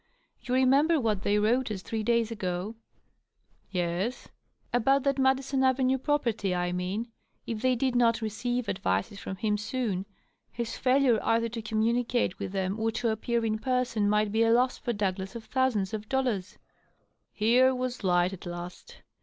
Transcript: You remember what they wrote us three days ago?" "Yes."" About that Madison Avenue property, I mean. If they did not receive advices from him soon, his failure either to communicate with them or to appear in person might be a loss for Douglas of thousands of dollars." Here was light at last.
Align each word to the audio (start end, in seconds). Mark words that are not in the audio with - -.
You 0.41 0.55
remember 0.55 0.99
what 0.99 1.21
they 1.21 1.37
wrote 1.37 1.69
us 1.69 1.83
three 1.83 2.01
days 2.01 2.31
ago?" 2.31 2.75
"Yes."" 3.69 4.29
About 4.73 5.03
that 5.03 5.19
Madison 5.19 5.63
Avenue 5.63 5.99
property, 5.99 6.55
I 6.55 6.71
mean. 6.71 7.11
If 7.45 7.61
they 7.61 7.75
did 7.75 7.95
not 7.95 8.19
receive 8.19 8.67
advices 8.67 9.19
from 9.19 9.35
him 9.35 9.57
soon, 9.59 10.07
his 10.51 10.75
failure 10.75 11.19
either 11.21 11.49
to 11.49 11.61
communicate 11.61 12.39
with 12.39 12.51
them 12.51 12.79
or 12.79 12.89
to 12.93 13.09
appear 13.09 13.45
in 13.45 13.59
person 13.59 14.09
might 14.09 14.31
be 14.31 14.41
a 14.41 14.49
loss 14.49 14.75
for 14.79 14.91
Douglas 14.91 15.35
of 15.35 15.43
thousands 15.43 15.93
of 15.93 16.09
dollars." 16.09 16.57
Here 17.31 17.75
was 17.75 18.03
light 18.03 18.33
at 18.33 18.47
last. 18.47 19.03